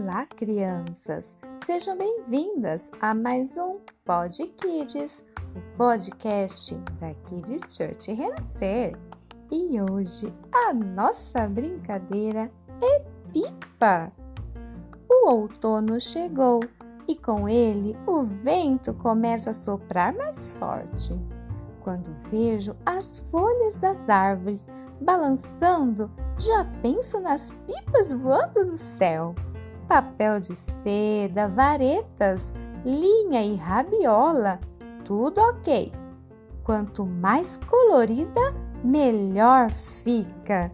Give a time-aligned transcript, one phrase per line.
[0.00, 1.36] Olá, crianças!
[1.64, 5.24] Sejam bem-vindas a mais um Pod Kids,
[5.56, 8.96] o podcast da Kids Church Renascer.
[9.50, 12.48] E hoje a nossa brincadeira
[12.80, 14.12] é pipa.
[15.10, 16.60] O outono chegou
[17.08, 21.12] e com ele o vento começa a soprar mais forte.
[21.80, 24.68] Quando vejo as folhas das árvores
[25.00, 29.34] balançando, já penso nas pipas voando no céu.
[29.88, 34.60] Papel de seda, varetas, linha e rabiola,
[35.04, 35.90] tudo ok.
[36.62, 40.70] Quanto mais colorida, melhor fica.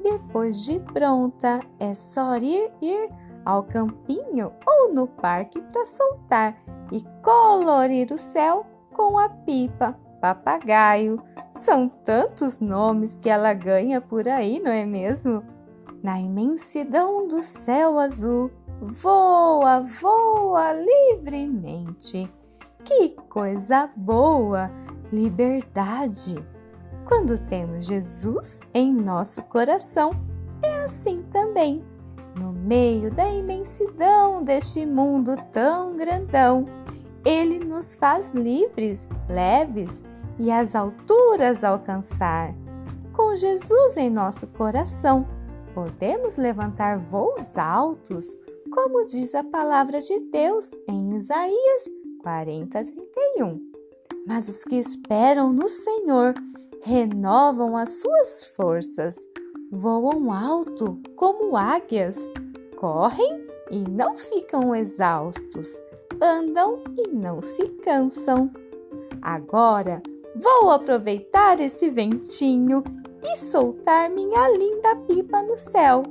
[0.00, 3.10] Depois de pronta, é só ir, ir
[3.44, 6.56] ao campinho ou no parque para soltar
[6.92, 11.20] e colorir o céu com a pipa papagaio.
[11.52, 15.42] São tantos nomes que ela ganha por aí, não é mesmo?
[16.02, 22.28] Na imensidão do céu azul, voa, voa livremente.
[22.84, 24.68] Que coisa boa!
[25.12, 26.44] Liberdade!
[27.04, 30.10] Quando temos Jesus em nosso coração,
[30.60, 31.84] é assim também.
[32.34, 36.64] No meio da imensidão deste mundo tão grandão,
[37.24, 40.02] ele nos faz livres, leves
[40.36, 42.52] e as alturas alcançar.
[43.12, 45.26] Com Jesus em nosso coração,
[45.74, 48.36] podemos levantar voos altos,
[48.72, 51.84] como diz a palavra de Deus em Isaías
[52.20, 53.60] 40, 31.
[54.26, 56.34] Mas os que esperam no Senhor
[56.82, 59.16] renovam as suas forças,
[59.70, 62.30] voam alto como águias,
[62.76, 65.68] correm e não ficam exaustos,
[66.20, 68.50] andam e não se cansam.
[69.20, 70.02] Agora
[70.34, 72.82] Vou aproveitar esse ventinho
[73.22, 76.02] e soltar minha linda pipa no céu.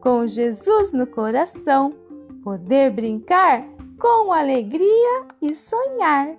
[0.00, 1.94] Com Jesus no coração,
[2.42, 3.66] poder brincar
[3.98, 6.36] com alegria e sonhar.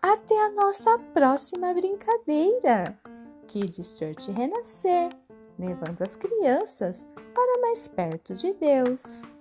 [0.00, 2.98] Até a nossa próxima brincadeira.
[3.46, 5.10] Kids Church Renascer,
[5.58, 9.36] levando as crianças para mais perto de Deus.